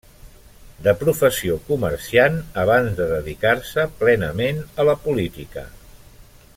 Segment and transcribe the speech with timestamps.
[0.85, 5.67] De professió comerciant abans de dedicar-se plenament a la política.